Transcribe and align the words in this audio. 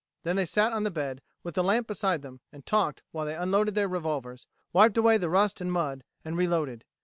Then 0.23 0.35
they 0.35 0.47
sat 0.47 0.73
on 0.73 0.81
the 0.83 0.89
bed, 0.89 1.21
with 1.43 1.53
the 1.53 1.63
lamp 1.63 1.85
beside 1.85 2.23
them, 2.23 2.39
and 2.51 2.65
talked 2.65 3.03
while 3.11 3.23
they 3.27 3.35
unloaded 3.35 3.75
their 3.75 3.87
revolvers, 3.87 4.47
wiped 4.73 4.97
away 4.97 5.19
the 5.19 5.29
rust 5.29 5.61
and 5.61 5.71
mud, 5.71 6.03
and 6.25 6.35
reloaded. 6.35 6.83